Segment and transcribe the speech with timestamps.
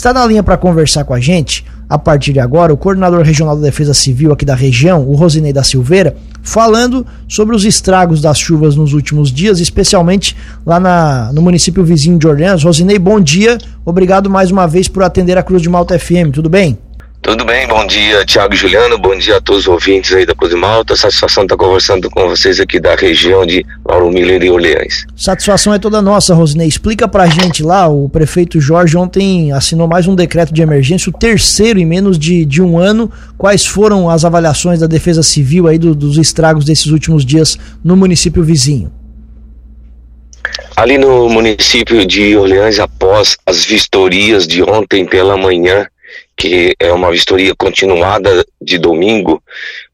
[0.00, 3.54] Está na linha para conversar com a gente, a partir de agora, o coordenador regional
[3.54, 8.38] da Defesa Civil aqui da região, o Rosinei da Silveira, falando sobre os estragos das
[8.38, 10.34] chuvas nos últimos dias, especialmente
[10.64, 12.64] lá na, no município vizinho de Orleans.
[12.64, 13.58] Rosinei, bom dia.
[13.84, 16.32] Obrigado mais uma vez por atender a Cruz de Malta FM.
[16.32, 16.78] Tudo bem?
[17.22, 20.50] Tudo bem, bom dia, Tiago Juliano, bom dia a todos os ouvintes aí da Cruz
[20.50, 20.96] de Malta.
[20.96, 25.04] Satisfação estar conversando com vocês aqui da região de Lauro Miller e Orleans.
[25.14, 26.66] Satisfação é toda nossa, Rosinei.
[26.66, 31.12] Explica pra gente lá, o prefeito Jorge ontem assinou mais um decreto de emergência, o
[31.12, 33.12] terceiro em menos de, de um ano.
[33.36, 37.96] Quais foram as avaliações da Defesa Civil aí do, dos estragos desses últimos dias no
[37.96, 38.90] município vizinho?
[40.74, 45.86] Ali no município de Orleans, após as vistorias de ontem pela manhã,
[46.40, 49.42] que é uma vistoria continuada de domingo,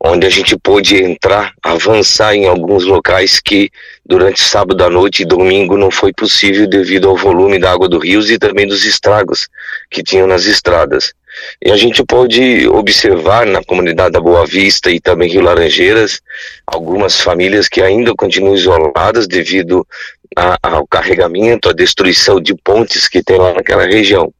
[0.00, 3.68] onde a gente pôde entrar, avançar em alguns locais que
[4.04, 7.98] durante sábado à noite e domingo não foi possível devido ao volume da água do
[7.98, 9.48] rio e também dos estragos
[9.90, 11.12] que tinham nas estradas.
[11.60, 16.20] E a gente pôde observar na comunidade da Boa Vista e também Rio Laranjeiras
[16.64, 19.86] algumas famílias que ainda continuam isoladas devido
[20.34, 24.32] a, ao carregamento, à destruição de pontes que tem lá naquela região.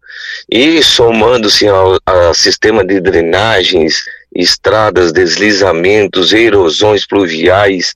[0.50, 1.98] E somando-se ao,
[2.34, 7.94] sistema de drenagens, estradas, deslizamentos, erosões pluviais,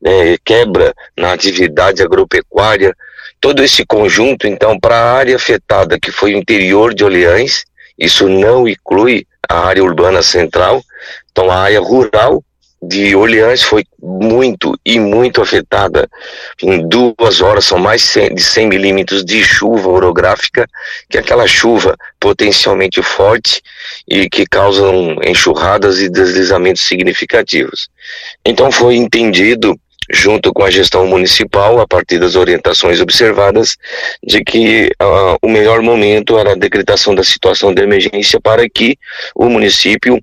[0.00, 2.94] né, quebra na atividade agropecuária,
[3.40, 7.64] todo esse conjunto, então, para a área afetada, que foi o interior de Orleans,
[7.98, 10.82] isso não inclui a área urbana central,
[11.30, 12.42] então a área rural
[12.82, 16.08] de Orleans foi muito e muito afetada.
[16.60, 18.02] Em duas horas são mais
[18.34, 20.66] de 100 milímetros de chuva orográfica,
[21.08, 23.62] que é aquela chuva potencialmente forte
[24.08, 27.88] e que causam enxurradas e deslizamentos significativos.
[28.44, 29.78] Então foi entendido
[30.10, 33.76] junto com a gestão municipal, a partir das orientações observadas,
[34.22, 38.98] de que uh, o melhor momento era a decretação da situação de emergência para que
[39.34, 40.22] o município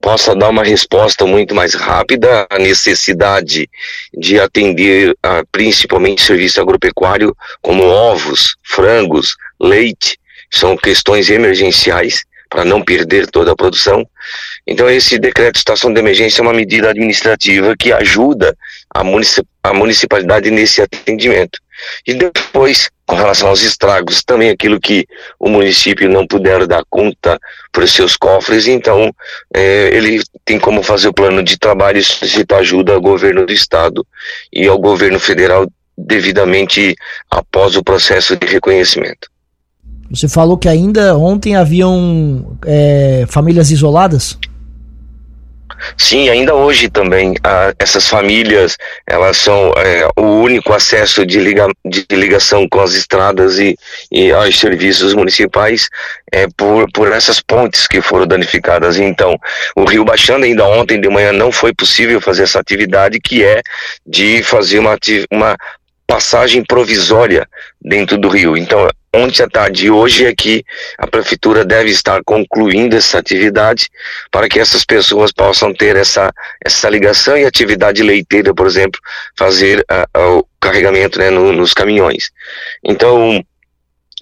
[0.00, 3.68] possa dar uma resposta muito mais rápida à necessidade
[4.16, 10.18] de atender a, principalmente serviço agropecuário como ovos, frangos, leite,
[10.50, 14.04] são questões emergenciais para não perder toda a produção.
[14.66, 18.56] Então esse decreto de situação de emergência é uma medida administrativa que ajuda
[18.92, 19.02] a,
[19.62, 21.60] a municipalidade nesse atendimento.
[22.06, 25.04] E depois, com relação aos estragos, também aquilo que
[25.36, 27.40] o município não puder dar conta
[27.72, 29.12] para os seus cofres, então
[29.52, 33.52] é, ele tem como fazer o plano de trabalho e solicitar ajuda ao governo do
[33.52, 34.06] estado
[34.52, 35.66] e ao governo federal
[35.98, 36.94] devidamente
[37.28, 39.28] após o processo de reconhecimento.
[40.08, 44.38] Você falou que ainda ontem haviam é, famílias isoladas?
[45.96, 48.76] Sim, ainda hoje também ah, essas famílias
[49.06, 53.76] elas são é, o único acesso de, liga, de ligação com as estradas e,
[54.10, 55.88] e aos serviços municipais
[56.32, 58.98] é por, por essas pontes que foram danificadas.
[58.98, 59.36] Então,
[59.76, 63.60] o Rio Baixando ainda ontem de manhã não foi possível fazer essa atividade que é
[64.06, 64.96] de fazer uma,
[65.30, 65.56] uma
[66.10, 67.48] passagem provisória
[67.80, 68.56] dentro do rio.
[68.56, 70.64] Então, ontem à tarde e hoje é que
[70.98, 73.88] a prefeitura deve estar concluindo essa atividade
[74.28, 76.32] para que essas pessoas possam ter essa,
[76.66, 79.00] essa ligação e atividade leiteira, por exemplo,
[79.38, 82.32] fazer uh, o carregamento né, no, nos caminhões.
[82.82, 83.40] Então,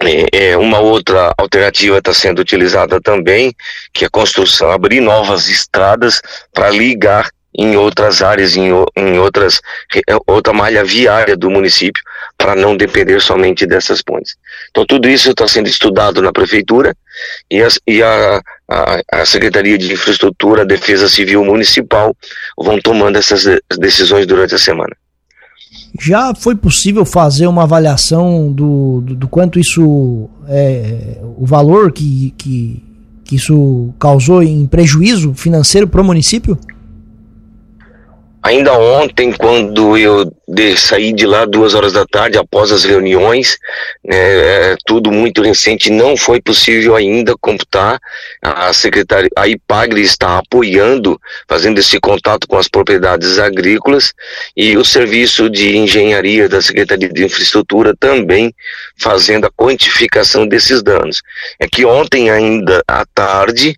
[0.03, 3.51] é, é uma outra alternativa está sendo utilizada também,
[3.91, 6.21] que é a construção, abrir novas estradas
[6.53, 9.59] para ligar em outras áreas, em, em outras,
[10.07, 12.01] é, outra malha viária do município,
[12.37, 14.35] para não depender somente dessas pontes.
[14.69, 16.95] Então, tudo isso está sendo estudado na prefeitura
[17.49, 22.15] e, e a, a, a, Secretaria de Infraestrutura, Defesa Civil Municipal
[22.57, 23.43] vão tomando essas
[23.77, 24.95] decisões durante a semana.
[25.99, 32.33] Já foi possível fazer uma avaliação do, do, do quanto isso, é, o valor que,
[32.37, 32.83] que,
[33.25, 36.57] que isso causou em prejuízo financeiro para o município?
[38.41, 43.57] Ainda ontem, quando eu de, saí de lá duas horas da tarde, após as reuniões,
[44.03, 47.99] né, é, tudo muito recente, não foi possível ainda computar.
[48.41, 54.13] A secretaria, a IPAGRE está apoiando, fazendo esse contato com as propriedades agrícolas
[54.57, 58.53] e o serviço de engenharia da Secretaria de Infraestrutura também
[58.97, 61.21] fazendo a quantificação desses danos.
[61.59, 63.75] É que ontem ainda à tarde,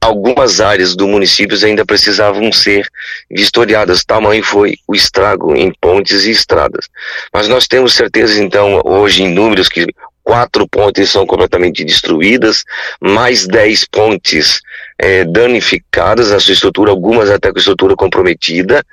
[0.00, 2.86] algumas áreas do município ainda precisavam ser
[3.30, 6.88] vistoriadas tamanho foi o estrago em pontes e estradas.
[7.32, 9.86] Mas nós temos certeza, então, hoje em números que
[10.22, 12.64] quatro pontes são completamente destruídas,
[13.00, 14.60] mais dez pontes
[14.98, 18.84] é, danificadas, a sua estrutura, algumas até com estrutura comprometida.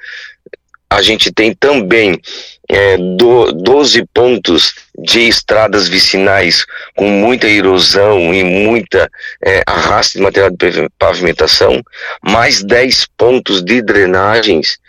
[0.89, 2.19] A gente tem também
[2.69, 6.65] é, do, 12 pontos de estradas vicinais
[6.95, 9.09] com muita erosão e muita
[9.43, 9.63] é,
[10.13, 11.81] de material de pavimentação,
[12.21, 14.79] mais 10 pontos de drenagens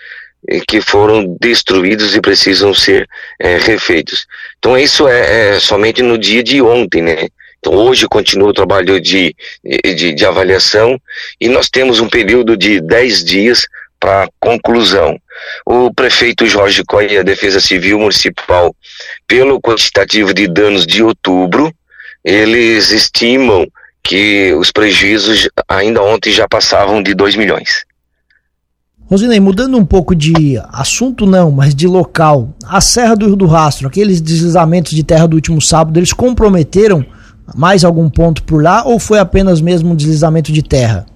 [0.67, 3.09] que foram destruídos e precisam ser
[3.39, 4.27] é, refeitos.
[4.59, 7.29] Então isso é, é, somente no dia de ontem, né?
[7.59, 11.01] Então hoje continua o trabalho de, de, de avaliação
[11.41, 13.67] e nós temos um período de 10 dias
[13.99, 15.21] para conclusão.
[15.67, 18.75] O prefeito Jorge Coia, a Defesa Civil Municipal,
[19.27, 21.73] pelo quantitativo de danos de outubro,
[22.25, 23.67] eles estimam
[24.03, 27.85] que os prejuízos ainda ontem já passavam de 2 milhões.
[29.11, 33.47] Rosinei, mudando um pouco de assunto não, mas de local, a Serra do Rio do
[33.47, 37.03] Rastro, aqueles deslizamentos de terra do último sábado, eles comprometeram
[37.57, 41.07] mais algum ponto por lá ou foi apenas mesmo um deslizamento de terra?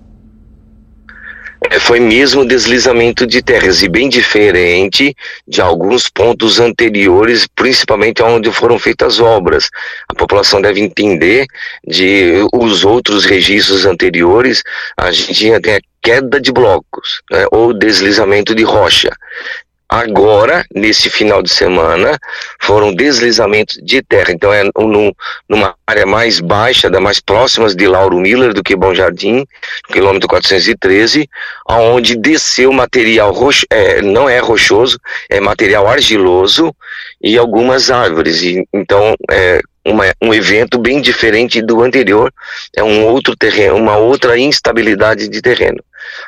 [1.72, 5.16] É, foi mesmo deslizamento de terras e bem diferente
[5.48, 9.70] de alguns pontos anteriores, principalmente onde foram feitas obras.
[10.06, 11.46] A população deve entender
[11.82, 14.62] de os outros registros anteriores,
[14.98, 19.10] a gente já tem a queda de blocos né, ou deslizamento de rocha.
[19.92, 22.18] Agora, nesse final de semana,
[22.62, 24.32] foram deslizamentos de terra.
[24.32, 25.14] Então, é no,
[25.46, 29.44] numa área mais baixa, da mais próximas de Lauro Miller do que Bom Jardim,
[29.88, 31.28] quilômetro 413,
[31.66, 34.98] aonde desceu material roxo, é, não é rochoso,
[35.28, 36.74] é material argiloso
[37.20, 38.40] e algumas árvores.
[38.40, 42.32] E, então, é, uma, um evento bem diferente do anterior,
[42.74, 45.84] é um outro terreno, uma outra instabilidade de terreno.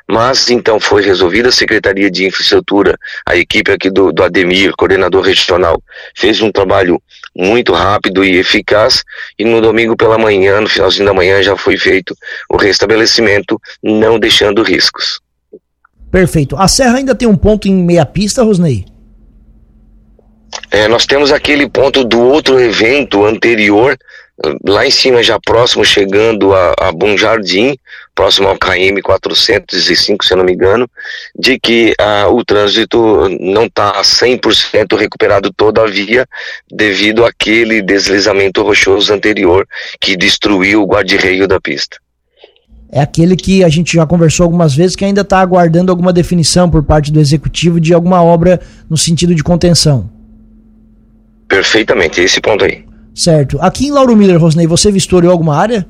[0.08, 2.96] Mas então foi resolvida a Secretaria de Infraestrutura,
[3.26, 5.82] a equipe aqui do, do Ademir, coordenador regional,
[6.16, 7.00] fez um trabalho
[7.34, 9.02] muito rápido e eficaz
[9.38, 12.14] e no domingo pela manhã, no finalzinho da manhã, já foi feito
[12.48, 15.20] o restabelecimento, não deixando riscos.
[16.10, 16.56] Perfeito.
[16.56, 18.84] A serra ainda tem um ponto em meia pista, Rosnei?
[20.70, 23.96] É, nós temos aquele ponto do outro evento anterior,
[24.64, 27.76] lá em cima, já próximo, chegando a, a Bom Jardim,
[28.14, 30.88] próximo ao KM 405, se eu não me engano,
[31.38, 36.26] de que ah, o trânsito não está 100% recuperado toda a via
[36.70, 39.66] devido àquele deslizamento rochoso anterior
[40.00, 41.98] que destruiu o guarda-reio da pista.
[42.90, 46.70] É aquele que a gente já conversou algumas vezes que ainda está aguardando alguma definição
[46.70, 50.08] por parte do executivo de alguma obra no sentido de contenção.
[51.48, 52.84] Perfeitamente, esse ponto aí.
[53.12, 53.58] Certo.
[53.60, 55.86] Aqui em Lauro Miller, Rosnei, você vistoriou alguma área?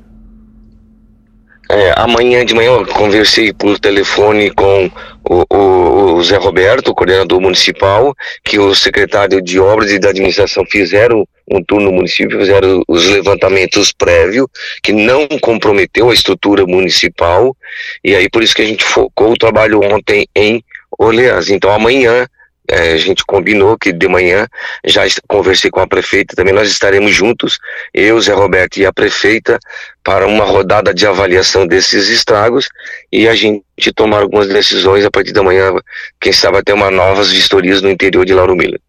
[1.71, 4.91] É, amanhã de manhã eu conversei por telefone com
[5.25, 8.15] o, o, o, Zé Roberto, coordenador municipal,
[8.45, 13.07] que o secretário de obras e da administração fizeram um turno no município, fizeram os
[13.07, 14.47] levantamentos prévios,
[14.83, 17.57] que não comprometeu a estrutura municipal,
[18.03, 20.63] e aí por isso que a gente focou o trabalho ontem em
[20.99, 21.49] Orleans.
[21.49, 22.27] Então amanhã
[22.71, 24.47] a gente combinou que de manhã
[24.85, 27.59] já conversei com a prefeita, também nós estaremos juntos,
[27.93, 29.59] eu, Zé Roberto e a prefeita,
[30.03, 32.69] para uma rodada de avaliação desses estragos
[33.13, 33.63] e a gente
[33.95, 35.73] tomar algumas decisões a partir da manhã,
[36.21, 38.81] quem sabe até uma novas vistorias no interior de Lauro Miller.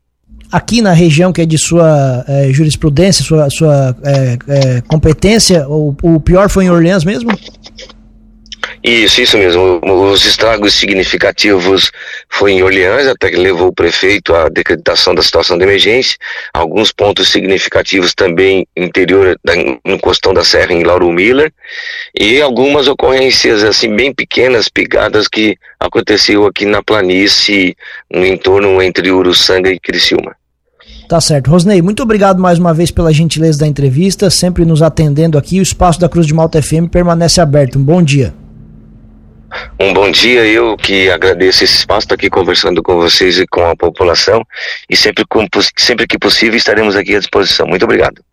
[0.51, 5.95] Aqui na região que é de sua é, jurisprudência, sua, sua é, é, competência, o,
[6.01, 7.31] o pior foi em Orleans mesmo?
[8.87, 9.81] Isso, isso mesmo.
[9.83, 11.91] Os estragos significativos
[12.29, 16.15] foi em Orleans, até que levou o prefeito à decretação da situação de emergência.
[16.53, 19.39] Alguns pontos significativos também interior,
[19.83, 21.51] no costão da serra, em Lauro Miller.
[22.13, 27.75] E algumas ocorrências, assim, bem pequenas, picadas, que aconteceu aqui na planície,
[28.13, 30.35] no entorno entre Uruçanga e Criciúma.
[31.09, 31.49] Tá certo.
[31.49, 35.59] Rosnei, muito obrigado mais uma vez pela gentileza da entrevista, sempre nos atendendo aqui.
[35.59, 37.79] O espaço da Cruz de Malta FM permanece aberto.
[37.79, 38.44] Um bom dia.
[39.79, 43.63] Um bom dia, eu que agradeço esse espaço, estar aqui conversando com vocês e com
[43.63, 44.43] a população
[44.89, 45.23] e sempre,
[45.77, 47.67] sempre que possível estaremos aqui à disposição.
[47.67, 48.25] Muito obrigado.